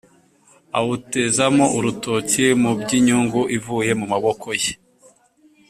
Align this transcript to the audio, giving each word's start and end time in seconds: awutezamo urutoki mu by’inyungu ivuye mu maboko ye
awutezamo 0.79 1.65
urutoki 1.77 2.45
mu 2.61 2.71
by’inyungu 2.79 3.41
ivuye 3.57 3.91
mu 3.99 4.05
maboko 4.13 4.47
ye 4.61 4.73